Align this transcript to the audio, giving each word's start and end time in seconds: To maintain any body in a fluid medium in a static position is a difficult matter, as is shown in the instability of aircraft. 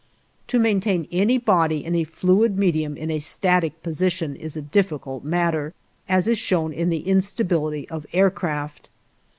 To 0.47 0.57
maintain 0.57 1.07
any 1.11 1.37
body 1.37 1.85
in 1.85 1.93
a 1.93 2.05
fluid 2.05 2.57
medium 2.57 2.97
in 2.97 3.11
a 3.11 3.19
static 3.19 3.83
position 3.83 4.35
is 4.35 4.57
a 4.57 4.61
difficult 4.63 5.23
matter, 5.23 5.75
as 6.09 6.27
is 6.27 6.39
shown 6.39 6.73
in 6.73 6.89
the 6.89 7.07
instability 7.07 7.87
of 7.89 8.07
aircraft. 8.11 8.89